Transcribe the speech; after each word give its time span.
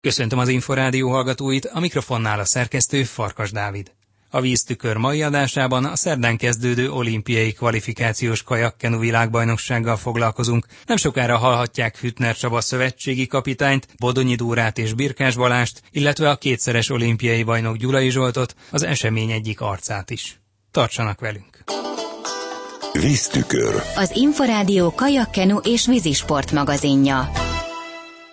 Köszöntöm 0.00 0.38
az 0.38 0.48
Inforádió 0.48 1.10
hallgatóit, 1.10 1.64
a 1.64 1.80
mikrofonnál 1.80 2.38
a 2.38 2.44
szerkesztő 2.44 3.04
Farkas 3.04 3.50
Dávid. 3.50 3.92
A 4.30 4.40
víztükör 4.40 4.96
mai 4.96 5.22
adásában 5.22 5.84
a 5.84 5.96
szerdán 5.96 6.36
kezdődő 6.36 6.90
olimpiai 6.90 7.52
kvalifikációs 7.52 8.42
kajakkenu 8.42 8.98
világbajnoksággal 8.98 9.96
foglalkozunk. 9.96 10.66
Nem 10.86 10.96
sokára 10.96 11.36
hallhatják 11.36 11.98
Hütner 11.98 12.36
Csaba 12.36 12.60
szövetségi 12.60 13.26
kapitányt, 13.26 13.86
Bodonyi 13.98 14.34
Dórát 14.34 14.78
és 14.78 14.92
Birkás 14.92 15.36
Balást, 15.36 15.82
illetve 15.90 16.30
a 16.30 16.36
kétszeres 16.36 16.90
olimpiai 16.90 17.42
bajnok 17.42 17.76
Gyulai 17.76 18.10
Zsoltot, 18.10 18.54
az 18.70 18.82
esemény 18.82 19.30
egyik 19.30 19.60
arcát 19.60 20.10
is. 20.10 20.40
Tartsanak 20.70 21.20
velünk! 21.20 21.64
Víztükör. 22.92 23.82
Az 23.96 24.10
Inforádió 24.14 24.92
kajakkenu 24.94 25.56
és 25.56 25.86
vízisport 25.86 26.52
magazinja. 26.52 27.47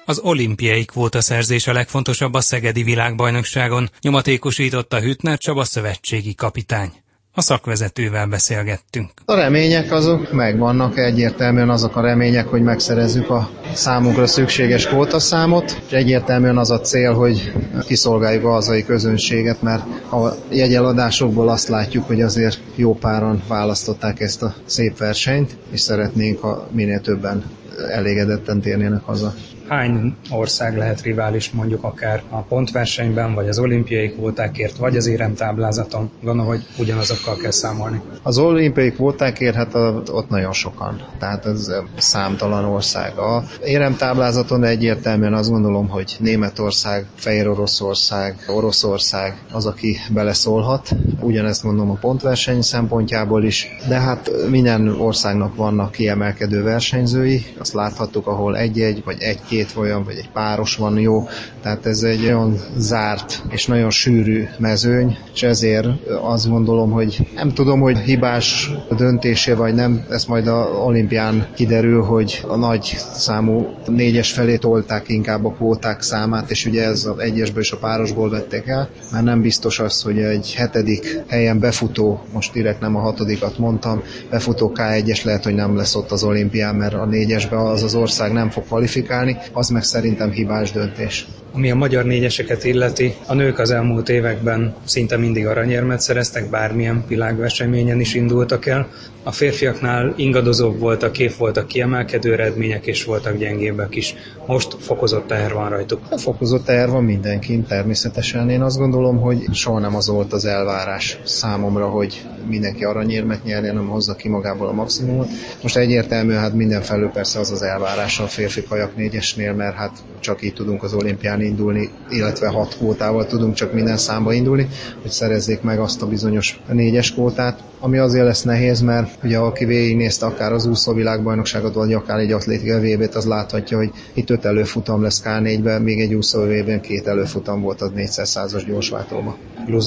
Az 0.08 0.20
olimpiai 0.24 0.86
kvótaszerzés 0.86 1.68
a 1.68 1.74
legfontosabb 1.74 2.34
a 2.34 2.42
Szegedi 2.42 2.84
világbajnokságon, 2.84 3.90
nyomatékosította 4.02 5.00
Hütner 5.00 5.38
Csaba 5.38 5.64
szövetségi 5.64 6.36
kapitány. 6.36 6.92
A 7.34 7.42
szakvezetővel 7.42 8.28
beszélgettünk. 8.28 9.10
A 9.26 9.36
remények 9.36 9.92
azok 9.92 10.32
megvannak, 10.32 10.98
egyértelműen 10.98 11.70
azok 11.70 11.96
a 11.96 12.02
remények, 12.02 12.48
hogy 12.48 12.62
megszerezzük 12.62 13.30
a 13.30 13.50
számunkra 13.74 14.28
szükséges 14.28 14.88
kvótaszámot, 14.88 15.82
és 15.88 15.92
egyértelműen 15.92 16.58
az 16.58 16.72
a 16.72 16.80
cél, 16.80 17.14
hogy 17.14 17.52
kiszolgáljuk 17.88 18.46
a 18.46 18.52
hazai 18.52 18.86
közönséget, 18.86 19.62
mert 19.62 20.12
a 20.12 20.36
jegyeladásokból 20.50 21.50
azt 21.50 21.68
látjuk, 21.68 22.06
hogy 22.06 22.22
azért 22.22 22.60
jó 22.76 22.96
páran 22.96 23.44
választották 23.48 24.20
ezt 24.20 24.44
a 24.44 24.56
szép 24.66 24.98
versenyt, 24.98 25.58
és 25.72 25.80
szeretnénk, 25.80 26.42
ha 26.42 26.68
minél 26.72 27.02
többen 27.02 27.44
elégedetten 27.90 28.62
térnének 28.62 29.02
haza 29.02 29.34
hány 29.68 30.16
ország 30.32 30.78
lehet 30.78 31.02
rivális 31.02 31.52
mondjuk 31.52 31.84
akár 31.84 32.24
a 32.30 32.42
pontversenyben, 32.42 33.34
vagy 33.34 33.48
az 33.48 33.60
olimpiai 33.60 34.10
kvótákért, 34.10 34.78
vagy 34.78 34.98
az 34.98 35.08
éremtáblázaton? 35.08 36.12
Gondolom, 36.22 36.48
hogy 36.48 36.66
ugyanazokkal 36.80 37.36
kell 37.36 37.52
számolni. 37.52 38.02
Az 38.24 38.38
olimpiai 38.38 38.92
kvótákért, 38.92 39.56
hát 39.56 39.76
ott 40.10 40.30
nagyon 40.30 40.54
sokan. 40.54 41.02
Tehát 41.20 41.46
ez 41.46 41.72
számtalan 41.98 42.66
ország. 42.66 43.18
A 43.18 43.44
éremtáblázaton 43.64 44.64
egyértelműen 44.64 45.34
azt 45.34 45.50
gondolom, 45.50 45.88
hogy 45.88 46.16
Németország, 46.20 47.06
Fehér 47.16 47.48
Oroszország, 47.48 48.36
Oroszország 48.48 49.44
az, 49.52 49.66
aki 49.66 49.98
beleszólhat. 50.14 50.90
Ugyanezt 51.20 51.64
mondom 51.64 51.90
a 51.90 51.98
pontverseny 52.02 52.62
szempontjából 52.62 53.44
is, 53.44 53.68
de 53.88 54.00
hát 54.00 54.32
minden 54.50 54.88
országnak 54.88 55.56
vannak 55.56 55.92
kiemelkedő 55.92 56.64
versenyzői. 56.64 57.46
Azt 57.60 57.74
láthattuk, 57.74 58.28
ahol 58.28 58.58
egy-egy 58.58 59.02
vagy 59.06 59.22
egy 59.22 59.40
két 59.56 59.74
olyan, 59.76 60.04
vagy 60.04 60.18
egy 60.18 60.30
páros 60.34 60.76
van 60.76 61.00
jó, 61.00 61.28
tehát 61.62 61.86
ez 61.86 62.02
egy 62.04 62.26
olyan 62.26 62.58
zárt 62.78 63.44
és 63.50 63.66
nagyon 63.66 63.90
sűrű 63.90 64.44
mezőny, 64.58 65.18
és 65.34 65.44
ezért 65.44 65.88
azt 66.22 66.50
gondolom, 66.50 66.92
hogy 66.92 67.28
nem 67.36 67.54
tudom, 67.54 67.80
hogy 67.80 67.98
hibás 67.98 68.72
a 68.90 68.96
döntésé, 68.96 69.52
vagy 69.52 69.74
nem, 69.74 70.06
ez 70.10 70.26
majd 70.26 70.48
a 70.48 70.68
olimpián 70.86 71.48
kiderül, 71.56 72.04
hogy 72.04 72.42
a 72.48 72.56
nagy 72.56 72.98
számú 73.14 73.68
négyes 73.88 74.32
felé 74.32 74.58
tolták 74.58 75.10
inkább 75.10 75.46
a 75.46 75.52
kvóták 75.52 76.02
számát, 76.02 76.52
és 76.52 76.66
ugye 76.66 76.84
ez 76.84 77.06
az 77.06 77.20
egyesből 77.20 77.62
és 77.62 77.72
a 77.72 77.78
párosból 77.78 78.30
vették 78.30 78.68
el, 78.68 78.90
mert 79.12 79.24
nem 79.24 79.42
biztos 79.42 79.80
az, 79.80 80.02
hogy 80.02 80.20
egy 80.20 80.54
hetedik 80.58 81.20
helyen 81.28 81.60
befutó, 81.60 82.24
most 82.34 82.54
direkt 82.54 82.80
nem 82.80 82.96
a 82.96 83.00
hatodikat 83.00 83.58
mondtam, 83.58 84.02
befutó 84.30 84.72
K1-es 84.76 85.24
lehet, 85.24 85.44
hogy 85.44 85.56
nem 85.56 85.76
lesz 85.76 85.96
ott 85.96 86.12
az 86.12 86.24
olimpián, 86.24 86.76
mert 86.76 86.94
a 86.94 87.06
négyesbe 87.06 87.58
az 87.70 87.84
az 87.84 87.96
ország 87.96 88.32
nem 88.32 88.50
fog 88.50 88.64
kvalifikálni, 88.64 89.38
az 89.54 89.70
meg 89.70 89.84
szerintem 89.84 90.32
hibás 90.32 90.72
döntés. 90.72 91.28
Ami 91.56 91.72
a 91.72 91.76
magyar 91.76 92.06
négyeseket 92.06 92.64
illeti, 92.64 93.16
a 93.28 93.34
nők 93.34 93.60
az 93.60 93.72
elmúlt 93.72 94.10
években 94.10 94.76
szinte 94.84 95.18
mindig 95.18 95.48
aranyérmet 95.48 96.00
szereztek, 96.00 96.50
bármilyen 96.50 97.06
világverseményen 97.08 98.00
is 98.00 98.14
indultak 98.14 98.66
el. 98.66 98.88
A 99.24 99.32
férfiaknál 99.32 100.14
ingadozóbb 100.16 100.80
voltak, 100.80 101.12
kép 101.12 101.36
voltak 101.36 101.68
kiemelkedő 101.68 102.34
eredmények, 102.34 102.86
és 102.86 103.04
voltak 103.04 103.38
gyengébbek 103.38 103.96
is. 103.96 104.16
Most 104.46 104.76
fokozott 104.80 105.28
teher 105.28 105.54
van 105.54 105.70
rajtuk. 105.70 106.00
A 106.10 106.18
fokozott 106.18 106.66
teher 106.66 106.90
van 106.90 107.04
mindenkin, 107.04 107.64
természetesen. 107.64 108.50
Én 108.50 108.62
azt 108.62 108.78
gondolom, 108.78 109.18
hogy 109.18 109.44
soha 109.52 109.80
nem 109.80 109.96
az 109.96 110.08
volt 110.08 110.34
az 110.34 110.46
elvárás 110.46 111.20
számomra, 111.24 111.88
hogy 111.88 112.22
mindenki 112.48 112.84
aranyérmet 112.84 113.44
nyerjen, 113.44 113.76
hanem 113.76 113.90
hozza 113.90 114.16
ki 114.16 114.30
magából 114.30 114.68
a 114.68 114.74
maximumot. 114.74 115.28
Most 115.62 115.78
egyértelmű, 115.78 116.34
hát 116.34 116.54
mindenfelől 116.54 117.10
persze 117.10 117.40
az 117.40 117.52
az 117.52 117.62
elvárás 117.62 118.20
a 118.20 118.28
férfi 118.28 118.64
kajak 118.64 118.96
négyesnél, 118.96 119.54
mert 119.54 119.76
hát 119.76 119.98
csak 120.20 120.42
így 120.42 120.54
tudunk 120.54 120.84
az 120.84 120.94
olimpián 120.94 121.42
indulni, 121.46 121.90
illetve 122.10 122.48
hat 122.48 122.76
kvótával 122.78 123.26
tudunk 123.26 123.54
csak 123.54 123.74
minden 123.74 123.98
számba 123.98 124.34
indulni, 124.34 124.68
hogy 125.02 125.12
szerezzék 125.12 125.62
meg 125.62 125.80
azt 125.80 126.02
a 126.02 126.08
bizonyos 126.08 126.60
négyes 126.72 127.14
kvótát, 127.14 127.64
ami 127.80 127.98
azért 127.98 128.26
lesz 128.26 128.44
nehéz, 128.44 128.82
mert 128.82 129.24
ugye 129.24 129.38
aki 129.38 129.66
végignézte 129.66 130.26
akár 130.26 130.54
az 130.54 130.66
úszó 130.66 130.94
világbajnokságot, 130.94 131.74
vagy 131.74 131.94
akár 131.94 132.20
egy 132.20 132.32
atlétika 132.32 132.80
vb 132.80 133.10
az 133.16 133.26
láthatja, 133.26 133.78
hogy 133.78 133.92
itt 134.14 134.30
öt 134.30 134.46
előfutam 134.46 135.02
lesz 135.02 135.22
K4-ben, 135.26 135.82
még 135.82 136.00
egy 136.00 136.14
úszó 136.14 136.40
vb 136.42 136.82
két 136.82 137.08
előfutam 137.08 137.62
volt 137.62 137.82
az 137.82 137.92
400-as 137.96 138.64
gyorsváltóba. 138.68 139.38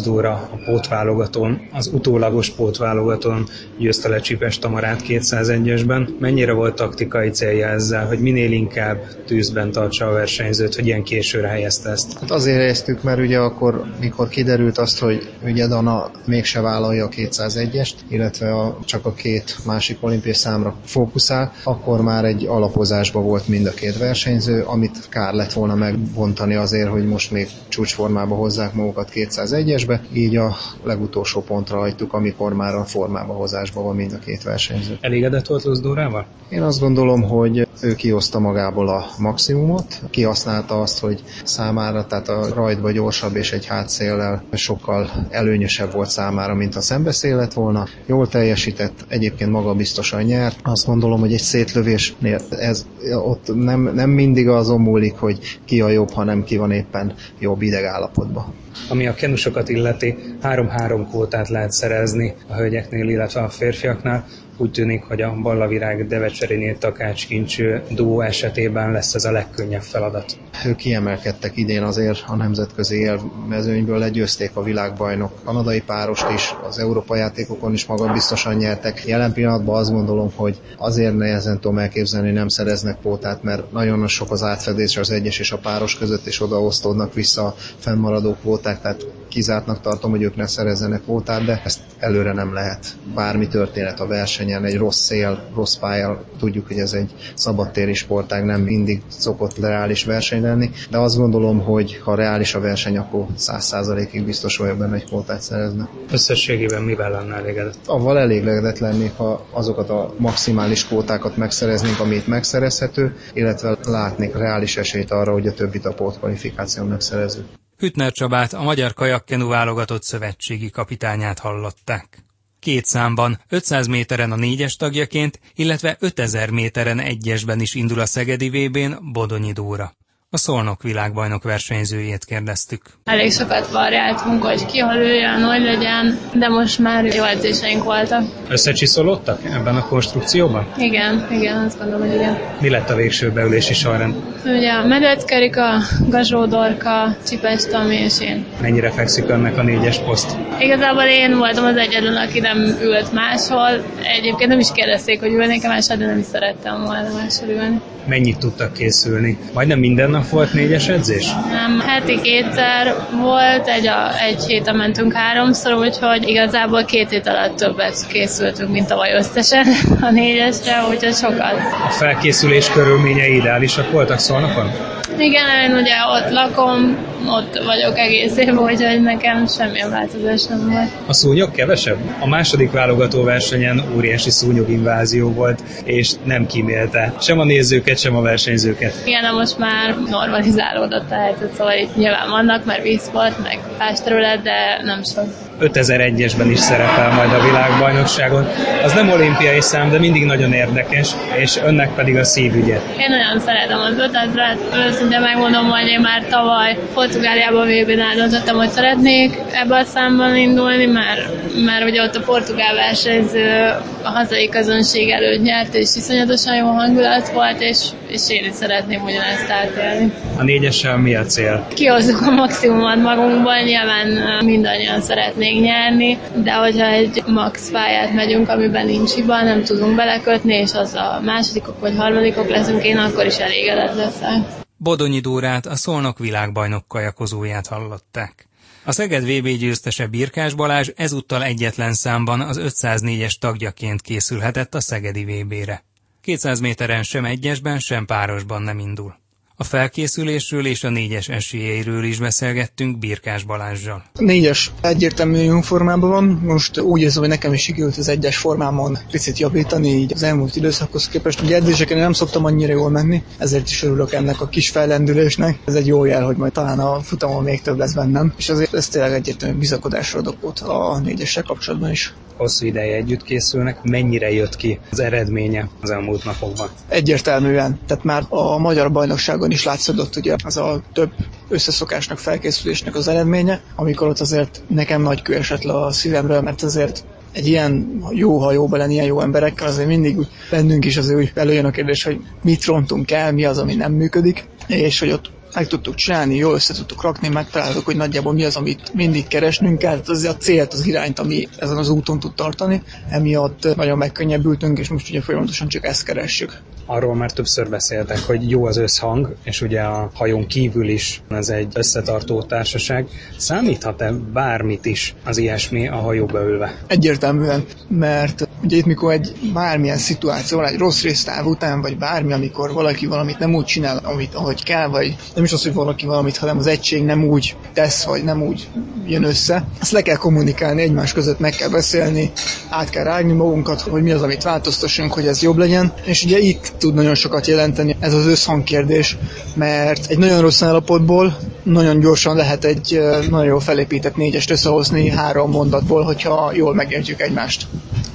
Dóra 0.04 0.32
a 0.32 0.58
pótválogatón, 0.64 1.60
az 1.72 1.90
utólagos 1.92 2.50
pótválogatón 2.50 3.46
győzte 3.78 4.08
le 4.08 4.20
Csipes 4.20 4.58
Tamarát 4.58 5.02
201-esben. 5.08 6.08
Mennyire 6.18 6.52
volt 6.52 6.74
taktikai 6.74 7.30
célja 7.30 7.66
ezzel, 7.66 8.06
hogy 8.06 8.18
minél 8.18 8.52
inkább 8.52 9.24
tűzben 9.26 9.72
tartsa 9.72 10.06
a 10.06 10.12
versenyzőt, 10.12 10.74
hogy 10.74 10.86
ilyen 10.86 11.02
későre 11.02 11.47
helyezte 11.48 11.90
ezt? 11.90 12.18
Hát 12.18 12.30
azért 12.30 12.56
helyeztük, 12.56 13.02
mert 13.02 13.18
ugye 13.18 13.38
akkor, 13.38 13.84
mikor 14.00 14.28
kiderült 14.28 14.78
azt, 14.78 14.98
hogy 14.98 15.32
ugye 15.44 15.66
Dana 15.66 16.10
mégse 16.26 16.60
vállalja 16.60 17.04
a 17.04 17.08
201-est, 17.08 17.92
illetve 18.08 18.54
a, 18.54 18.78
csak 18.84 19.06
a 19.06 19.12
két 19.12 19.56
másik 19.66 19.98
olimpiai 20.00 20.34
számra 20.34 20.74
fókuszál, 20.84 21.52
akkor 21.64 22.00
már 22.00 22.24
egy 22.24 22.46
alapozásban 22.46 23.24
volt 23.24 23.48
mind 23.48 23.66
a 23.66 23.70
két 23.70 23.98
versenyző, 23.98 24.62
amit 24.62 25.08
kár 25.08 25.34
lett 25.34 25.52
volna 25.52 25.74
megbontani 25.74 26.54
azért, 26.54 26.88
hogy 26.88 27.06
most 27.06 27.30
még 27.30 27.48
csúcsformába 27.68 28.34
hozzák 28.34 28.74
magukat 28.74 29.10
201-esbe, 29.14 30.00
így 30.12 30.36
a 30.36 30.56
legutolsó 30.84 31.40
pontra 31.40 31.78
hagytuk, 31.78 32.12
amikor 32.12 32.52
már 32.52 32.74
a 32.74 32.84
formába 32.84 33.32
hozásban 33.32 33.84
van 33.84 33.96
mind 33.96 34.12
a 34.12 34.18
két 34.18 34.42
versenyző. 34.42 34.98
Elégedett 35.00 35.46
volt 35.46 35.64
Luzdórával? 35.64 36.26
Én 36.48 36.62
azt 36.62 36.80
gondolom, 36.80 37.22
hogy 37.22 37.67
ő 37.80 37.94
kihozta 37.94 38.38
magából 38.38 38.88
a 38.88 39.06
maximumot, 39.18 40.02
kihasználta 40.10 40.80
azt, 40.80 40.98
hogy 40.98 41.22
számára, 41.44 42.06
tehát 42.06 42.28
a 42.28 42.54
rajtba 42.54 42.90
gyorsabb 42.90 43.36
és 43.36 43.52
egy 43.52 43.66
hátszéllel 43.66 44.42
sokkal 44.52 45.10
előnyösebb 45.30 45.92
volt 45.92 46.10
számára, 46.10 46.54
mint 46.54 46.76
a 46.76 46.80
szembeszél 46.80 47.36
lett 47.36 47.52
volna. 47.52 47.86
Jól 48.06 48.28
teljesített, 48.28 49.04
egyébként 49.08 49.50
maga 49.50 49.74
biztosan 49.74 50.22
nyert. 50.22 50.58
Azt 50.62 50.86
gondolom, 50.86 51.20
hogy 51.20 51.32
egy 51.32 51.40
szétlövésnél 51.40 52.40
ez 52.50 52.86
ott 53.24 53.54
nem, 53.54 53.80
nem 53.94 54.10
mindig 54.10 54.48
azon 54.48 54.80
múlik, 54.80 55.14
hogy 55.14 55.60
ki 55.64 55.80
a 55.80 55.88
jobb, 55.88 56.10
hanem 56.10 56.44
ki 56.44 56.56
van 56.56 56.70
éppen 56.70 57.14
jobb 57.38 57.62
idegállapotban. 57.62 58.54
Ami 58.88 59.06
a 59.06 59.14
kenusokat 59.14 59.68
illeti, 59.68 60.16
három-három 60.42 61.08
kvótát 61.08 61.48
lehet 61.48 61.72
szerezni 61.72 62.34
a 62.48 62.54
hölgyeknél, 62.54 63.08
illetve 63.08 63.40
a 63.40 63.48
férfiaknál. 63.48 64.26
Úgy 64.60 64.70
tűnik, 64.70 65.02
hogy 65.02 65.22
a 65.22 65.34
Ballavirág 65.42 66.06
Devecserinél 66.06 66.78
Takács 66.78 67.26
Kincső 67.26 67.82
duó 67.90 68.20
esetében 68.20 68.92
lesz 68.92 69.14
ez 69.14 69.24
a 69.24 69.30
legkönnyebb 69.30 69.82
feladat. 69.82 70.38
Ők 70.66 70.76
kiemelkedtek 70.76 71.56
idén 71.56 71.82
azért 71.82 72.24
a 72.26 72.36
nemzetközi 72.36 72.96
élmezőnyből, 72.96 73.98
legyőzték 73.98 74.50
a 74.54 74.62
világbajnok 74.62 75.32
kanadai 75.44 75.80
párost 75.80 76.26
is, 76.34 76.54
az 76.68 76.78
Európa 76.78 77.16
játékokon 77.16 77.72
is 77.72 77.86
biztosan 78.12 78.54
nyertek. 78.54 79.04
Jelen 79.06 79.32
pillanatban 79.32 79.78
azt 79.78 79.92
gondolom, 79.92 80.32
hogy 80.34 80.60
azért 80.76 81.16
nehezen 81.16 81.60
tudom 81.60 81.78
elképzelni, 81.78 82.30
nem 82.30 82.48
szereznek 82.48 82.96
pótát, 82.96 83.42
mert 83.42 83.72
nagyon 83.72 84.06
sok 84.06 84.30
az 84.30 84.42
átfedés 84.42 84.96
az 84.96 85.10
egyes 85.10 85.38
és 85.38 85.52
a 85.52 85.58
páros 85.58 85.98
között, 85.98 86.26
és 86.26 86.40
odaosztódnak 86.40 87.14
vissza 87.14 87.46
a 87.46 87.54
fennmaradó 87.78 88.36
kvóták, 88.58 88.80
tehát 88.80 89.06
kizártnak 89.28 89.80
tartom, 89.80 90.10
hogy 90.10 90.22
ők 90.22 90.36
ne 90.36 90.46
szerezzenek 90.46 91.02
kvótát, 91.02 91.44
de 91.44 91.62
ezt 91.64 91.80
előre 91.98 92.32
nem 92.32 92.52
lehet. 92.52 92.86
Bármi 93.14 93.48
történet 93.48 94.00
a 94.00 94.06
versenyen, 94.06 94.64
egy 94.64 94.76
rossz 94.76 94.98
szél, 95.00 95.42
rossz 95.54 95.76
pálya, 95.76 96.24
tudjuk, 96.38 96.66
hogy 96.66 96.78
ez 96.78 96.92
egy 96.92 97.14
szabadtéri 97.34 97.94
sportág, 97.94 98.44
nem 98.44 98.60
mindig 98.60 99.02
szokott 99.08 99.58
reális 99.58 100.04
verseny 100.04 100.42
lenni, 100.42 100.70
de 100.90 100.98
azt 100.98 101.16
gondolom, 101.16 101.60
hogy 101.60 102.00
ha 102.04 102.14
reális 102.14 102.54
a 102.54 102.60
verseny, 102.60 102.96
akkor 102.96 103.26
száz 103.36 103.64
százalékig 103.64 104.24
biztos 104.24 104.56
vagyok 104.56 104.76
benne, 104.78 104.92
hogy 104.92 105.04
kvótát 105.04 105.40
szerezne. 105.40 105.88
Összességében 106.12 106.82
mivel 106.82 107.10
lenne 107.10 107.34
elégedett? 107.34 107.78
Avval 107.86 108.18
elégedett 108.18 108.78
lennék, 108.78 109.16
ha 109.16 109.46
azokat 109.52 109.90
a 109.90 110.14
maximális 110.16 110.86
kvótákat 110.86 111.36
megszereznénk, 111.36 112.00
amit 112.00 112.26
megszerezhető, 112.26 113.16
illetve 113.32 113.76
látnék 113.84 114.34
reális 114.36 114.76
esélyt 114.76 115.10
arra, 115.10 115.32
hogy 115.32 115.46
a 115.46 115.52
többit 115.52 115.84
a 115.84 115.92
pótkvalifikáción 115.92 116.86
megszerezzük. 116.86 117.44
Hütner 117.78 118.12
Csabát, 118.12 118.52
a 118.52 118.62
Magyar 118.62 118.94
Kajakkenu 118.94 119.48
válogatott 119.48 120.02
szövetségi 120.02 120.70
kapitányát 120.70 121.38
hallották. 121.38 122.24
Két 122.58 122.84
számban, 122.84 123.40
500 123.48 123.86
méteren 123.86 124.32
a 124.32 124.36
négyes 124.36 124.76
tagjaként, 124.76 125.40
illetve 125.54 125.96
5000 126.00 126.50
méteren 126.50 127.00
egyesben 127.00 127.60
is 127.60 127.74
indul 127.74 128.00
a 128.00 128.06
Szegedi 128.06 128.48
VB-n 128.48 129.12
Bodonyi 129.12 129.52
Dóra. 129.52 129.96
A 130.30 130.36
Szolnok 130.36 130.82
világbajnok 130.82 131.42
versenyzőjét 131.42 132.24
kérdeztük. 132.24 132.82
Elég 133.04 133.32
sokat 133.32 133.70
variáltunk, 133.70 134.42
hogy 134.42 134.66
ki 134.66 134.78
hol 134.78 134.94
üljön, 134.94 135.42
hogy 135.42 135.62
legyen, 135.62 136.18
de 136.34 136.48
most 136.48 136.78
már 136.78 137.04
jó 137.04 137.24
edzéseink 137.24 137.84
voltak. 137.84 138.22
Összecsiszolódtak 138.48 139.44
ebben 139.44 139.76
a 139.76 139.86
konstrukcióban? 139.86 140.66
Igen, 140.76 141.26
igen, 141.30 141.56
azt 141.64 141.78
gondolom, 141.78 142.06
hogy 142.06 142.14
igen. 142.14 142.38
Mi 142.60 142.68
lett 142.68 142.90
a 142.90 142.94
végső 142.94 143.30
beülési 143.32 143.74
sorrend? 143.74 144.14
Ugye 144.44 144.72
a 144.72 144.86
Medveckerika, 144.86 145.68
Gazsó 146.08 146.46
Dorka, 146.46 147.16
Csipes 147.26 147.64
Tomi 147.64 147.96
és 147.96 148.20
én. 148.20 148.46
Mennyire 148.60 148.90
fekszik 148.90 149.28
önnek 149.28 149.56
a 149.58 149.62
négyes 149.62 149.98
poszt? 149.98 150.36
Igazából 150.58 151.02
én 151.02 151.36
voltam 151.38 151.64
az 151.64 151.76
egyetlen, 151.76 152.16
aki 152.16 152.40
nem 152.40 152.58
ült 152.82 153.12
máshol. 153.12 153.84
Egyébként 154.02 154.50
nem 154.50 154.58
is 154.58 154.72
kérdezték, 154.72 155.20
hogy 155.20 155.32
ülnék-e 155.32 155.68
máshol, 155.68 155.96
de 155.96 156.06
nem 156.06 156.18
is 156.18 156.26
szerettem 156.26 156.82
volna 156.84 157.08
máshol 157.12 157.48
ülni. 157.48 157.80
Mennyit 158.06 158.38
tudtak 158.38 158.72
készülni? 158.72 159.38
Majdnem 159.52 159.78
minden 159.78 160.10
nap 160.18 160.28
volt 160.28 160.52
négyes 160.52 160.88
edzés? 160.88 161.26
Nem, 161.50 161.80
heti 161.80 162.20
kétszer 162.20 162.94
volt, 163.10 163.68
egy, 163.68 163.86
a, 163.86 164.20
egy 164.20 164.44
héten 164.44 164.76
mentünk 164.76 165.12
háromszor, 165.12 165.72
úgyhogy 165.72 166.28
igazából 166.28 166.84
két 166.84 167.10
hét 167.10 167.26
alatt 167.26 167.56
többet 167.56 168.06
készültünk, 168.06 168.70
mint 168.70 168.86
tavaly 168.86 169.12
összesen 169.12 169.66
a 170.08 170.10
négyesre, 170.10 170.84
úgyhogy 170.90 171.14
sokat. 171.14 171.54
A 171.86 171.90
felkészülés 171.90 172.70
körülményei 172.70 173.36
ideálisak 173.36 173.90
voltak 173.90 174.18
szólnokon? 174.18 174.70
Igen, 175.18 175.48
én 175.62 175.76
ugye 175.76 175.96
ott 176.16 176.30
lakom, 176.30 176.96
ott 177.26 177.62
vagyok 177.64 177.98
egész 177.98 178.36
év, 178.36 178.58
úgyhogy 178.58 179.02
nekem 179.02 179.46
semmilyen 179.46 179.90
változás 179.90 180.44
nem 180.44 180.70
volt. 180.70 180.88
A 181.06 181.12
szúnyog 181.12 181.50
kevesebb? 181.50 181.98
A 182.20 182.28
második 182.28 182.70
válogató 182.70 183.22
versenyen 183.22 183.82
óriási 183.96 184.30
szúnyoginvázió 184.30 185.32
volt, 185.32 185.62
és 185.84 186.12
nem 186.24 186.46
kímélte 186.46 187.14
sem 187.20 187.38
a 187.38 187.44
nézőket, 187.44 187.98
sem 187.98 188.16
a 188.16 188.20
versenyzőket. 188.20 188.94
Igen, 189.04 189.22
de 189.22 189.30
most 189.30 189.58
már 189.58 189.96
normalizálódott 190.10 191.10
a 191.10 191.14
helyzet, 191.14 191.52
szóval 191.56 191.76
itt 191.76 191.96
nyilván 191.96 192.30
vannak, 192.30 192.64
mert 192.64 192.82
vízsport, 192.82 193.42
meg 193.42 193.58
más 193.78 194.00
terület, 194.00 194.42
de 194.42 194.80
nem 194.82 195.02
sok. 195.02 195.47
5001-esben 195.60 196.48
is 196.50 196.58
szerepel 196.58 197.10
majd 197.12 197.32
a 197.32 197.44
világbajnokságon. 197.44 198.46
Az 198.82 198.92
nem 198.92 199.10
olimpiai 199.10 199.60
szám, 199.60 199.90
de 199.90 199.98
mindig 199.98 200.24
nagyon 200.24 200.52
érdekes, 200.52 201.08
és 201.36 201.56
önnek 201.64 201.94
pedig 201.94 202.16
a 202.16 202.24
szívügye. 202.24 202.80
Én 202.98 203.08
nagyon 203.08 203.40
szeretem 203.40 203.78
az 203.80 203.94
5000-et, 203.98 204.86
őszintén 204.86 205.20
megmondom, 205.20 205.68
hogy 205.70 205.86
én 205.88 206.00
már 206.00 206.24
tavaly 206.30 206.78
Portugáliában 206.94 207.66
vb 207.66 207.88
eldöntöttem, 208.10 208.56
hogy 208.56 208.68
szeretnék 208.68 209.38
ebbe 209.52 209.76
a 209.76 209.84
számban 209.84 210.36
indulni, 210.36 210.86
mert, 210.86 211.20
mert 211.64 211.84
ugye 211.84 212.02
ott 212.02 212.16
a 212.16 212.20
portugál 212.20 212.74
versenyző 212.74 213.74
a 214.02 214.08
hazai 214.10 214.48
közönség 214.48 215.10
előtt 215.10 215.42
nyert, 215.42 215.74
és 215.74 215.88
iszonyatosan 215.96 216.56
jó 216.56 216.66
hangulat 216.66 217.28
volt, 217.28 217.60
és, 217.60 217.78
és 218.08 218.30
én 218.30 218.44
is 218.44 218.54
szeretném 218.54 219.02
ugyanezt 219.02 219.50
átélni. 219.50 220.12
A 220.36 220.42
négyessel 220.42 220.96
mi 220.96 221.14
a 221.14 221.24
cél? 221.24 221.66
Kihozzuk 221.74 222.20
a 222.20 222.30
maximumot 222.30 223.02
magunkból, 223.02 223.58
nyilván 223.64 224.44
mindannyian 224.44 225.00
szeretnénk 225.00 225.64
nyerni, 225.64 226.18
de 226.34 226.52
hogyha 226.52 226.86
egy 226.86 227.22
max 227.26 227.70
pályát 227.70 228.14
megyünk, 228.14 228.48
amiben 228.48 228.86
nincs 228.86 229.14
hiba, 229.14 229.42
nem 229.42 229.62
tudunk 229.62 229.96
belekötni, 229.96 230.54
és 230.54 230.72
az 230.72 230.94
a 230.94 231.20
másodikok 231.24 231.80
vagy 231.80 231.96
harmadikok 231.96 232.48
leszünk, 232.48 232.84
én 232.84 232.96
akkor 232.96 233.26
is 233.26 233.36
elégedett 233.36 233.94
leszek. 233.94 234.38
Bodonyi 234.76 235.20
Dórát, 235.20 235.66
a 235.66 235.76
Szolnok 235.76 236.18
világbajnok 236.18 236.88
kajakozóját 236.88 237.66
hallották. 237.66 238.48
A 238.84 238.92
Szeged 238.92 239.22
VB 239.22 239.48
győztese 239.48 240.06
Birkás 240.06 240.54
Balázs 240.54 240.90
ezúttal 240.96 241.42
egyetlen 241.42 241.94
számban 241.94 242.40
az 242.40 242.60
504-es 242.62 243.32
tagjaként 243.38 244.00
készülhetett 244.00 244.74
a 244.74 244.80
Szegedi 244.80 245.24
VB-re. 245.24 245.84
200 246.28 246.60
méteren 246.60 247.02
sem 247.02 247.24
egyesben, 247.24 247.78
sem 247.78 248.04
párosban 248.04 248.62
nem 248.62 248.78
indul. 248.78 249.14
A 249.60 249.64
felkészülésről 249.64 250.66
és 250.66 250.84
a 250.84 250.88
négyes 250.90 251.28
esélyeiről 251.28 252.04
is 252.04 252.18
beszélgettünk 252.18 252.98
Birkás 252.98 253.44
Balázsjal. 253.44 254.04
Négyes 254.14 254.70
egyértelmű 254.80 255.38
jó 255.38 255.60
formában 255.60 256.10
van. 256.10 256.24
Most 256.44 256.80
úgy 256.80 257.00
érzem, 257.00 257.20
hogy 257.20 257.30
nekem 257.30 257.52
is 257.52 257.62
sikerült 257.62 257.96
az 257.96 258.08
egyes 258.08 258.36
formámon 258.36 258.98
picit 259.10 259.38
javítani 259.38 259.88
így 259.88 260.12
az 260.12 260.22
elmúlt 260.22 260.56
időszakhoz 260.56 261.08
képest. 261.08 261.40
Ugye 261.40 261.56
edzéseken 261.56 261.98
nem 261.98 262.12
szoktam 262.12 262.44
annyira 262.44 262.72
jól 262.72 262.90
menni, 262.90 263.22
ezért 263.38 263.68
is 263.68 263.82
örülök 263.82 264.12
ennek 264.12 264.40
a 264.40 264.48
kis 264.48 264.70
fellendülésnek. 264.70 265.58
Ez 265.64 265.74
egy 265.74 265.86
jó 265.86 266.04
jel, 266.04 266.24
hogy 266.24 266.36
majd 266.36 266.52
talán 266.52 266.78
a 266.78 267.00
futamon 267.00 267.42
még 267.42 267.62
több 267.62 267.78
lesz 267.78 267.94
bennem, 267.94 268.34
és 268.36 268.48
azért 268.48 268.74
ez 268.74 268.88
tényleg 268.88 269.12
egyértelmű 269.12 269.58
bizakodásra 269.58 270.18
ad 270.18 270.26
okot 270.26 270.60
a 270.60 271.00
négyessel 271.04 271.42
kapcsolatban 271.42 271.90
is 271.90 272.14
hosszú 272.38 272.66
ideje 272.66 272.96
együtt 272.96 273.22
készülnek, 273.22 273.82
mennyire 273.82 274.32
jött 274.32 274.56
ki 274.56 274.78
az 274.90 275.00
eredménye 275.00 275.68
az 275.80 275.90
elmúlt 275.90 276.24
napokban? 276.24 276.68
Egyértelműen, 276.88 277.78
tehát 277.86 278.04
már 278.04 278.22
a 278.28 278.58
magyar 278.58 278.92
bajnokságon 278.92 279.47
is 279.50 279.64
látszódott 279.64 280.16
ugye 280.16 280.34
az 280.44 280.56
a 280.56 280.82
több 280.92 281.10
összeszokásnak, 281.48 282.18
felkészülésnek 282.18 282.94
az 282.94 283.08
eredménye, 283.08 283.62
amikor 283.76 284.08
ott 284.08 284.20
azért 284.20 284.62
nekem 284.68 285.02
nagy 285.02 285.22
kő 285.22 285.34
esett 285.34 285.62
le 285.62 285.72
a 285.72 285.92
szívemről, 285.92 286.40
mert 286.40 286.62
azért 286.62 287.04
egy 287.32 287.46
ilyen 287.46 288.02
jó 288.10 288.38
hajóban 288.38 288.78
lenni, 288.78 288.92
ilyen 288.92 289.06
jó 289.06 289.20
emberekkel, 289.20 289.66
azért 289.66 289.88
mindig 289.88 290.18
úgy 290.18 290.28
bennünk 290.50 290.84
is 290.84 290.96
azért 290.96 291.18
úgy 291.18 291.32
előjön 291.34 291.64
a 291.64 291.70
kérdés, 291.70 292.02
hogy 292.04 292.20
mit 292.42 292.64
rontunk 292.64 293.10
el, 293.10 293.32
mi 293.32 293.44
az, 293.44 293.58
ami 293.58 293.74
nem 293.74 293.92
működik, 293.92 294.44
és 294.66 294.98
hogy 294.98 295.10
ott 295.10 295.30
meg 295.54 295.66
tudtuk 295.66 295.94
csinálni, 295.94 296.36
jól 296.36 296.54
össze 296.54 296.74
tudtuk 296.74 297.02
rakni, 297.02 297.28
megtaláltuk, 297.28 297.84
hogy 297.84 297.96
nagyjából 297.96 298.32
mi 298.32 298.44
az, 298.44 298.56
amit 298.56 298.94
mindig 298.94 299.28
keresnünk 299.28 299.78
kell, 299.78 300.00
az 300.06 300.24
a 300.24 300.36
célt, 300.36 300.72
az 300.72 300.86
irányt, 300.86 301.18
ami 301.18 301.48
ezen 301.58 301.76
az 301.76 301.88
úton 301.88 302.18
tud 302.20 302.34
tartani. 302.34 302.82
Emiatt 303.10 303.76
nagyon 303.76 303.98
megkönnyebbültünk, 303.98 304.78
és 304.78 304.88
most 304.88 305.08
ugye 305.08 305.20
folyamatosan 305.20 305.68
csak 305.68 305.84
ezt 305.84 306.04
keressük. 306.04 306.60
Arról 306.86 307.14
már 307.14 307.32
többször 307.32 307.68
beszéltek, 307.68 308.18
hogy 308.18 308.50
jó 308.50 308.64
az 308.64 308.76
összhang, 308.76 309.34
és 309.44 309.60
ugye 309.60 309.80
a 309.80 310.10
hajón 310.14 310.46
kívül 310.46 310.88
is 310.88 311.22
ez 311.30 311.48
egy 311.48 311.72
összetartó 311.74 312.42
társaság. 312.42 313.06
Számíthat-e 313.36 314.12
bármit 314.12 314.84
is 314.84 315.14
az 315.24 315.36
ilyesmi 315.36 315.88
a 315.88 315.96
hajóba 315.96 316.42
ülve? 316.42 316.78
Egyértelműen, 316.86 317.64
mert 317.88 318.47
ugye 318.62 318.76
itt 318.76 318.84
mikor 318.84 319.12
egy 319.12 319.32
bármilyen 319.52 319.96
szituáció, 319.96 320.64
egy 320.64 320.78
rossz 320.78 321.02
résztáv 321.02 321.46
után, 321.46 321.80
vagy 321.80 321.98
bármi, 321.98 322.32
amikor 322.32 322.72
valaki 322.72 323.06
valamit 323.06 323.38
nem 323.38 323.54
úgy 323.54 323.64
csinál, 323.64 324.00
amit 324.02 324.34
ahogy 324.34 324.62
kell, 324.62 324.88
vagy 324.88 325.16
nem 325.34 325.44
is 325.44 325.52
az, 325.52 325.62
hogy 325.62 325.72
valaki 325.72 326.06
valamit, 326.06 326.36
hanem 326.36 326.58
az 326.58 326.66
egység 326.66 327.04
nem 327.04 327.24
úgy 327.24 327.56
tesz, 327.72 328.04
vagy 328.04 328.24
nem 328.24 328.42
úgy 328.42 328.68
jön 329.06 329.24
össze. 329.24 329.64
Ezt 329.80 329.92
le 329.92 330.02
kell 330.02 330.16
kommunikálni, 330.16 330.82
egymás 330.82 331.12
között 331.12 331.38
meg 331.38 331.52
kell 331.52 331.68
beszélni, 331.68 332.32
át 332.68 332.90
kell 332.90 333.04
rágni 333.04 333.32
magunkat, 333.32 333.80
hogy 333.80 334.02
mi 334.02 334.10
az, 334.10 334.22
amit 334.22 334.42
változtassunk, 334.42 335.12
hogy 335.12 335.26
ez 335.26 335.42
jobb 335.42 335.56
legyen. 335.56 335.92
És 336.04 336.24
ugye 336.24 336.38
itt 336.38 336.72
tud 336.78 336.94
nagyon 336.94 337.14
sokat 337.14 337.46
jelenteni 337.46 337.96
ez 338.00 338.14
az 338.14 338.26
összhangkérdés, 338.26 339.16
mert 339.54 340.06
egy 340.10 340.18
nagyon 340.18 340.40
rossz 340.40 340.62
állapotból 340.62 341.36
nagyon 341.62 342.00
gyorsan 342.00 342.36
lehet 342.36 342.64
egy 342.64 343.00
nagyon 343.30 343.46
jól 343.46 343.60
felépített 343.60 344.16
négyest 344.16 344.50
összehozni 344.50 345.08
három 345.08 345.50
mondatból, 345.50 346.02
hogyha 346.02 346.52
jól 346.54 346.74
megértjük 346.74 347.20
egymást. 347.20 347.66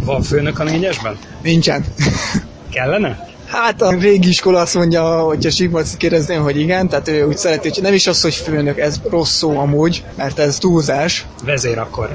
Van 0.03 0.21
főnök 0.21 0.59
a 0.59 0.63
négyesben? 0.63 1.17
Nincsen. 1.41 1.85
Kellene? 2.71 3.31
Hát 3.47 3.81
a 3.81 3.91
régi 3.91 4.27
iskola 4.27 4.59
azt 4.59 4.75
mondja, 4.75 5.19
hogyha 5.19 5.49
Sigmac 5.49 5.97
kérdezném, 5.97 6.41
hogy 6.41 6.59
igen, 6.59 6.87
tehát 6.89 7.07
ő 7.07 7.25
úgy 7.25 7.37
szereti, 7.37 7.69
hogy 7.69 7.81
nem 7.83 7.93
is 7.93 8.07
az, 8.07 8.21
hogy 8.21 8.33
főnök, 8.35 8.79
ez 8.79 9.01
rossz 9.09 9.35
szó 9.35 9.57
amúgy, 9.57 10.03
mert 10.15 10.39
ez 10.39 10.57
túlzás. 10.57 11.25
Vezér 11.43 11.77
akkor. 11.79 12.09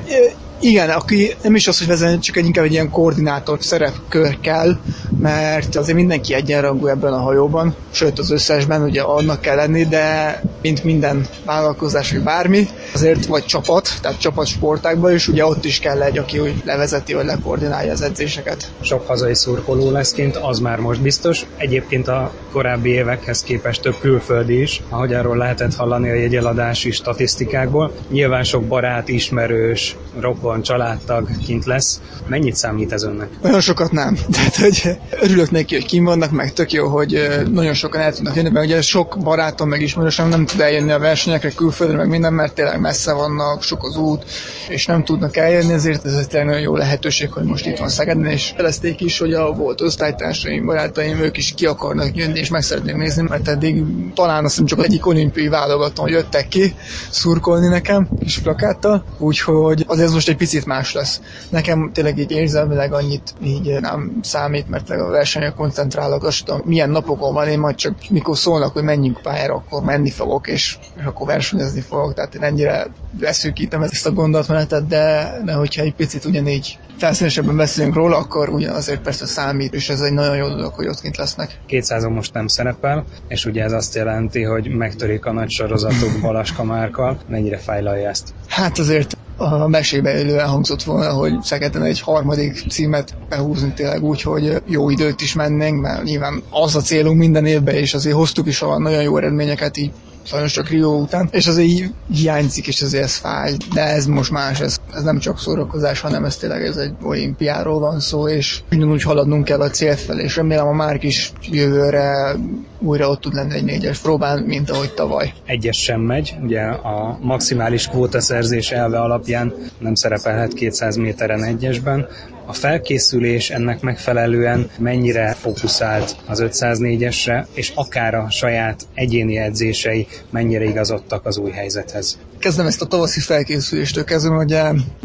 Igen, 0.60 0.90
aki 0.90 1.34
nem 1.42 1.54
is 1.54 1.68
az, 1.68 1.78
hogy 1.78 1.86
vezetni, 1.86 2.18
csak 2.18 2.36
egy 2.36 2.44
inkább 2.44 2.64
egy 2.64 2.72
ilyen 2.72 2.90
koordinátor 2.90 3.58
szerepkör 3.60 4.40
kell, 4.40 4.76
mert 5.20 5.76
azért 5.76 5.96
mindenki 5.96 6.34
egyenrangú 6.34 6.86
ebben 6.86 7.12
a 7.12 7.20
hajóban, 7.20 7.74
sőt 7.90 8.18
az 8.18 8.30
összesben 8.30 8.82
ugye 8.82 9.02
annak 9.02 9.40
kell 9.40 9.56
lenni, 9.56 9.84
de 9.84 10.40
mint 10.62 10.84
minden 10.84 11.26
vállalkozás, 11.44 12.12
vagy 12.12 12.22
bármi, 12.22 12.68
azért 12.94 13.26
vagy 13.26 13.44
csapat, 13.44 13.88
tehát 14.02 14.20
csapatsportákban 14.20 15.12
is, 15.12 15.28
ugye 15.28 15.44
ott 15.46 15.64
is 15.64 15.78
kell 15.78 16.02
egy, 16.02 16.18
aki 16.18 16.38
úgy 16.38 16.62
levezeti, 16.64 17.14
vagy 17.14 17.24
lekoordinálja 17.24 17.92
az 17.92 18.02
edzéseket. 18.02 18.72
Sok 18.80 19.06
hazai 19.06 19.34
szurkoló 19.34 19.90
lesz 19.90 20.12
kint, 20.12 20.36
az 20.36 20.58
már 20.58 20.78
most 20.78 21.00
biztos. 21.02 21.46
Egyébként 21.56 22.08
a 22.08 22.32
korábbi 22.52 22.90
évekhez 22.90 23.42
képest 23.42 23.82
több 23.82 23.98
külföldi 24.00 24.60
is, 24.60 24.82
ahogy 24.88 25.14
arról 25.14 25.36
lehetett 25.36 25.74
hallani 25.74 26.10
a 26.10 26.14
jegyeladási 26.14 26.90
statisztikákból. 26.90 27.92
Nyilván 28.10 28.44
sok 28.44 28.64
barát, 28.64 29.08
ismerős, 29.08 29.96
rokon, 30.20 30.47
családtag 30.62 31.28
kint 31.46 31.64
lesz. 31.64 32.00
Mennyit 32.26 32.56
számít 32.56 32.92
ez 32.92 33.02
önnek? 33.02 33.28
Olyan 33.42 33.60
sokat 33.60 33.92
nem. 33.92 34.18
Tehát, 34.32 34.56
hogy 34.56 34.98
örülök 35.20 35.50
neki, 35.50 35.74
hogy 35.74 35.86
kim 35.86 36.04
vannak, 36.04 36.30
meg 36.30 36.52
tök 36.52 36.72
jó, 36.72 36.88
hogy 36.88 37.28
nagyon 37.52 37.74
sokan 37.74 38.00
el 38.00 38.12
tudnak 38.12 38.36
jönni, 38.36 38.50
mert 38.50 38.66
ugye 38.66 38.82
sok 38.82 39.18
barátom 39.22 39.68
meg 39.68 39.82
ismerősöm 39.82 40.28
nem 40.28 40.46
tud 40.46 40.60
eljönni 40.60 40.90
a 40.90 40.98
versenyekre, 40.98 41.50
külföldre, 41.50 41.96
meg 41.96 42.08
minden, 42.08 42.32
mert 42.32 42.54
tényleg 42.54 42.80
messze 42.80 43.12
vannak, 43.12 43.62
sok 43.62 43.84
az 43.84 43.96
út, 43.96 44.24
és 44.68 44.86
nem 44.86 45.04
tudnak 45.04 45.36
eljönni, 45.36 45.72
ezért 45.72 46.04
ez 46.04 46.14
egy 46.14 46.44
nagyon 46.44 46.60
jó 46.60 46.76
lehetőség, 46.76 47.32
hogy 47.32 47.44
most 47.44 47.66
itt 47.66 47.78
van 47.78 47.88
Szegeden, 47.88 48.26
és 48.26 48.52
felezték 48.56 49.00
is, 49.00 49.18
hogy 49.18 49.32
a 49.32 49.52
volt 49.52 49.80
osztálytársaim, 49.80 50.66
barátaim, 50.66 51.18
ők 51.18 51.36
is 51.36 51.52
ki 51.56 51.66
akarnak 51.66 52.16
jönni, 52.16 52.38
és 52.38 52.48
meg 52.48 52.62
szeretnék 52.62 52.96
nézni, 52.96 53.22
mert 53.22 53.48
eddig 53.48 53.82
talán 54.14 54.44
azt 54.44 54.64
csak 54.64 54.84
egyik 54.84 55.06
olimpiai 55.06 55.48
válogatón 55.48 56.08
jöttek 56.08 56.48
ki 56.48 56.74
szurkolni 57.10 57.68
nekem 57.68 58.08
kis 58.20 58.38
plakáttal, 58.38 59.04
úgyhogy 59.18 59.84
azért 59.86 60.12
most 60.12 60.28
egy 60.28 60.36
picit 60.38 60.66
más 60.66 60.92
lesz. 60.92 61.20
Nekem 61.48 61.90
tényleg 61.92 62.18
így 62.18 62.30
érzelmileg 62.30 62.92
annyit 62.92 63.34
így 63.42 63.80
nem 63.80 64.18
számít, 64.22 64.68
mert 64.68 64.90
a 64.90 65.08
versenyek 65.08 65.54
koncentrálok, 65.54 66.24
azt 66.24 66.44
tudom, 66.44 66.60
milyen 66.64 66.90
napokon 66.90 67.34
van, 67.34 67.48
én 67.48 67.58
majd 67.58 67.74
csak 67.74 67.94
mikor 68.10 68.36
szólnak, 68.36 68.72
hogy 68.72 68.82
menjünk 68.82 69.20
pályára, 69.22 69.54
akkor 69.54 69.82
menni 69.82 70.10
fogok, 70.10 70.48
és, 70.48 70.78
és 70.98 71.04
akkor 71.04 71.26
versenyezni 71.26 71.80
fogok. 71.80 72.14
Tehát 72.14 72.34
én 72.34 72.42
ennyire 72.42 72.86
leszűkítem 73.20 73.82
ezt 73.82 74.06
a 74.06 74.12
gondolatmenetet, 74.12 74.86
de, 74.86 75.32
de 75.44 75.52
hogyha 75.52 75.82
egy 75.82 75.94
picit 75.94 76.24
ugyanígy 76.24 76.78
felszínesebben 76.98 77.56
beszélünk 77.56 77.94
róla, 77.94 78.16
akkor 78.16 78.48
ugyanazért 78.48 79.00
persze 79.00 79.26
számít, 79.26 79.74
és 79.74 79.88
ez 79.88 80.00
egy 80.00 80.12
nagyon 80.12 80.36
jó 80.36 80.48
dolog, 80.48 80.72
hogy 80.72 80.86
ott 80.86 81.00
kint 81.00 81.16
lesznek. 81.16 81.58
200 81.66 82.04
most 82.04 82.32
nem 82.34 82.46
szerepel, 82.46 83.04
és 83.28 83.44
ugye 83.44 83.62
ez 83.62 83.72
azt 83.72 83.94
jelenti, 83.94 84.42
hogy 84.42 84.68
megtörik 84.68 85.24
a 85.26 85.32
nagy 85.32 85.50
sorozatok 85.50 86.10
Balaska 86.22 86.64
márkal. 86.64 87.18
Mennyire 87.28 87.58
fájlalja 87.58 88.08
ezt? 88.08 88.34
Hát 88.48 88.78
azért 88.78 89.16
a 89.38 89.68
mesébe 89.68 90.18
élő 90.18 90.38
elhangzott 90.38 90.82
volna, 90.82 91.12
hogy 91.12 91.42
Szegeden 91.42 91.82
egy 91.82 92.00
harmadik 92.00 92.64
címet 92.70 93.14
behúzni 93.28 93.72
tényleg 93.72 94.02
úgy, 94.02 94.22
hogy 94.22 94.62
jó 94.66 94.90
időt 94.90 95.20
is 95.20 95.34
mennénk, 95.34 95.80
mert 95.80 96.02
nyilván 96.02 96.42
az 96.50 96.76
a 96.76 96.80
célunk 96.80 97.18
minden 97.18 97.46
évben, 97.46 97.74
és 97.74 97.94
azért 97.94 98.16
hoztuk 98.16 98.46
is 98.46 98.62
a 98.62 98.78
nagyon 98.78 99.02
jó 99.02 99.16
eredményeket 99.16 99.76
így 99.76 99.92
sajnos 100.28 100.52
csak 100.52 100.68
Rio 100.68 100.88
után, 100.88 101.28
és 101.32 101.46
azért 101.46 101.68
így 101.68 101.90
hiányzik, 102.12 102.66
és 102.66 102.82
azért 102.82 103.04
ez 103.04 103.16
fáj, 103.16 103.56
de 103.74 103.80
ez 103.80 104.06
most 104.06 104.30
más, 104.30 104.60
ez, 104.60 104.76
ez 104.94 105.02
nem 105.02 105.18
csak 105.18 105.38
szórakozás, 105.38 106.00
hanem 106.00 106.24
ez 106.24 106.36
tényleg 106.36 106.62
ez 106.62 106.76
egy 106.76 106.92
olimpiáról 107.02 107.78
van 107.78 108.00
szó, 108.00 108.28
és 108.28 108.60
ugyanúgy 108.72 109.02
haladnunk 109.02 109.44
kell 109.44 109.60
a 109.60 109.70
cél 109.70 109.96
felé, 109.96 110.22
és 110.22 110.36
remélem 110.36 110.66
a 110.66 110.72
Márk 110.72 111.02
is 111.02 111.32
jövőre 111.50 112.36
újra 112.78 113.08
ott 113.08 113.20
tud 113.20 113.34
lenni 113.34 113.54
egy 113.54 113.64
négyes 113.64 113.98
próbán, 113.98 114.38
mint 114.38 114.70
ahogy 114.70 114.94
tavaly. 114.94 115.32
Egyes 115.46 115.82
sem 115.82 116.00
megy, 116.00 116.36
ugye 116.42 116.62
a 116.62 117.18
maximális 117.20 117.86
kvótaszerzés 117.86 118.70
elve 118.70 119.00
alapján 119.00 119.54
nem 119.78 119.94
szerepelhet 119.94 120.52
200 120.52 120.96
méteren 120.96 121.44
egyesben, 121.44 122.06
a 122.48 122.52
felkészülés 122.52 123.50
ennek 123.50 123.80
megfelelően 123.80 124.70
mennyire 124.78 125.32
fókuszált 125.32 126.16
az 126.26 126.42
504-esre, 126.46 127.46
és 127.54 127.72
akár 127.74 128.14
a 128.14 128.30
saját 128.30 128.86
egyéni 128.94 129.36
edzései 129.36 130.06
mennyire 130.30 130.64
igazodtak 130.64 131.26
az 131.26 131.38
új 131.38 131.50
helyzethez. 131.50 132.18
Kezdem 132.38 132.66
ezt 132.66 132.82
a 132.82 132.86
tavaszi 132.86 133.20
felkészüléstől 133.20 134.04
kezdve, 134.04 134.34
hogy 134.34 134.56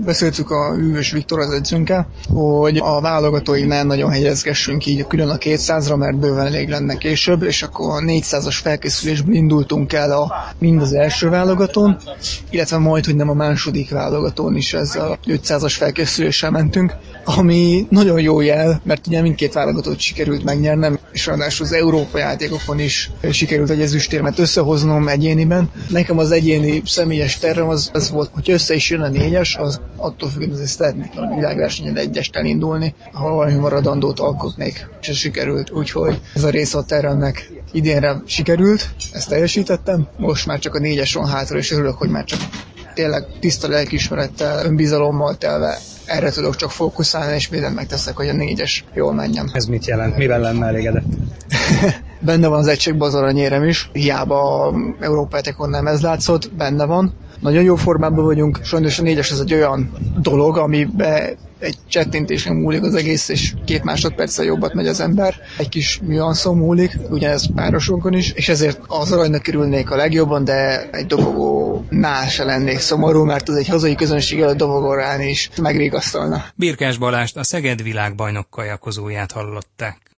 beszéltük 0.06 0.50
a 0.52 0.74
Hűvös 0.76 1.12
Viktor 1.12 1.40
az 1.40 1.50
edzőnkkel, 1.54 2.08
hogy 2.34 2.78
a 2.78 3.02
válogatóignál 3.02 3.84
nagyon 3.84 4.12
helyezgessünk 4.12 4.86
így 4.86 5.08
külön 5.08 5.30
a 5.30 5.38
200-ra, 5.38 5.98
mert 5.98 6.18
bőven 6.20 6.46
elég 6.46 6.70
lenne 6.70 6.98
később, 6.98 7.44
és 7.44 7.64
akkor 7.64 7.90
a 7.90 8.00
400-as 8.06 8.58
felkészülésből 8.62 9.36
indultunk 9.36 9.94
el 9.94 10.12
a, 10.12 10.34
mind 10.60 10.82
az 10.82 10.94
első 10.94 11.30
válogatón, 11.30 11.98
illetve 12.50 12.78
majd, 12.78 13.06
hogy 13.06 13.16
nem 13.16 13.30
a 13.30 13.34
második 13.34 13.90
válogatón 13.90 14.56
is 14.56 14.74
ezzel 14.74 15.12
a 15.12 15.18
500-as 15.28 15.74
felkészüléssel 15.78 16.52
mentünk, 16.52 16.94
ami 17.26 17.88
nagyon 17.90 18.20
jó 18.22 18.42
jel, 18.42 18.82
mert 18.84 19.08
ugye 19.08 19.22
mindkét 19.22 19.54
válogatót 19.54 20.00
sikerült 20.00 20.44
megnyernem, 20.44 21.00
és 21.12 21.26
ráadásul 21.26 21.66
az 21.66 21.72
Európa 21.72 22.18
játékokon 22.18 22.80
is 22.80 23.12
sikerült 23.32 23.70
egy 23.70 23.82
ezüstérmet 23.82 24.40
összehoznom 24.40 25.08
egyéniben. 25.08 25.70
Nekem 25.90 26.18
az 26.18 26.32
egyéni 26.32 26.82
személyes 27.30 27.56
tervem 27.56 27.70
az, 27.70 27.90
az 27.94 28.10
volt, 28.10 28.30
hogy 28.34 28.52
össze 28.52 28.74
is 28.74 28.90
jön 28.90 29.02
a 29.02 29.08
négyes, 29.08 29.56
az 29.56 29.82
attól 29.98 30.30
függ, 30.30 30.58
hogy 30.58 30.66
szeretnék 30.66 31.12
a 31.16 31.36
világversenyen 31.36 31.98
egyest 31.98 32.36
elindulni, 32.36 32.96
ahol 33.14 33.36
valami 33.36 33.56
maradandót 33.56 34.20
alkotnék, 34.20 34.88
és 35.02 35.08
ez 35.08 35.16
sikerült. 35.16 35.72
Úgyhogy 35.72 36.22
ez 36.36 36.44
a 36.44 36.50
rész 36.50 36.74
a 36.74 36.84
tervemnek 36.84 37.52
idénre 37.72 38.22
sikerült, 38.26 38.90
ezt 39.14 39.30
teljesítettem, 39.30 40.08
most 40.18 40.46
már 40.46 40.60
csak 40.60 40.76
a 40.76 40.80
négyes 40.80 41.14
van 41.14 41.28
hátra, 41.28 41.58
és 41.58 41.72
örülök, 41.72 41.96
hogy 41.98 42.10
már 42.10 42.24
csak 42.24 42.40
tényleg 42.94 43.26
tiszta 43.40 43.68
lelkismerettel, 43.68 44.66
önbizalommal 44.66 45.38
telve 45.38 45.78
erre 46.06 46.32
tudok 46.32 46.56
csak 46.56 46.72
fókuszálni, 46.72 47.36
és 47.36 47.50
mindent 47.50 47.76
megteszek, 47.76 48.16
hogy 48.16 48.30
a 48.30 48.34
négyes 48.34 48.86
jól 48.94 49.14
menjen. 49.14 49.52
Ez 49.54 49.66
mit 49.66 49.86
jelent? 49.86 50.18
Mivel 50.18 50.40
lenne 50.40 50.66
elégedett? 50.66 51.06
benne 52.26 52.48
van 52.48 52.60
az 52.60 52.68
egységben 52.68 53.08
az 53.08 53.16
aranyérem 53.16 53.64
is, 53.64 53.90
hiába 53.94 54.74
Európa 55.00 55.42
nem 55.58 55.88
ez 55.88 56.02
látszott, 56.02 56.52
benne 56.54 56.86
van. 56.86 57.14
Nagyon 57.40 57.64
jó 57.64 57.76
formában 57.76 58.26
vagyunk, 58.26 58.60
sajnos 58.64 59.00
a 59.00 59.02
négyes 59.02 59.32
ez 59.32 59.40
egy 59.40 59.54
olyan 59.54 59.92
dolog, 60.22 60.58
amiben 60.58 61.38
egy 61.60 61.78
csettintésen 61.88 62.56
múlik 62.56 62.84
az 62.84 62.96
egész, 62.96 63.30
és 63.30 63.54
két 63.66 63.84
másodperccel 63.84 64.46
jobbat 64.46 64.74
megy 64.74 64.88
az 64.88 65.00
ember. 65.00 65.36
Egy 65.58 65.70
kis 65.70 66.00
nüanszon 66.00 66.58
múlik, 66.58 66.98
ugyanez 67.10 67.54
párosunkon 67.56 68.14
is, 68.14 68.32
és 68.32 68.50
ezért 68.50 68.80
az 68.88 69.12
aranynak 69.12 69.42
kerülnék 69.42 69.92
a 69.92 69.96
legjobban, 69.96 70.44
de 70.44 70.90
egy 70.92 71.06
dobogónál 71.06 72.28
se 72.28 72.44
lennék 72.44 72.80
szomorú, 72.80 73.24
mert 73.24 73.50
az 73.50 73.56
egy 73.56 73.68
hazai 73.68 73.96
közönség 73.96 74.40
előtt 74.42 74.58
dobogórán 74.58 75.22
is 75.22 75.50
megvigasztalna. 75.62 76.44
Birkás 76.56 76.98
Balást 76.98 77.38
a 77.38 77.44
Szeged 77.44 77.84
világbajnok 77.84 78.50
kajakozóját 78.50 79.32
hallották. 79.32 80.12